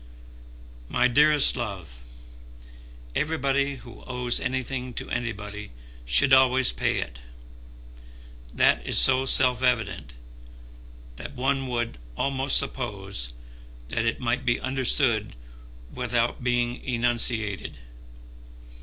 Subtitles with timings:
[0.89, 2.01] "My dearest love,
[3.15, 5.73] everybody who owes anything to anybody
[6.05, 7.19] should always pay it.
[8.51, 10.13] That is so self evident
[11.17, 13.33] that one would almost suppose
[13.89, 15.35] that it might be understood
[15.93, 17.77] without being enunciated.